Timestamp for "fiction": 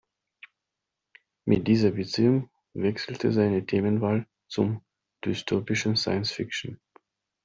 6.31-6.81